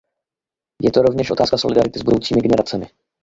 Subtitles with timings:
[0.81, 2.85] Je to rovněž otázka solidarity s budoucími generacemi.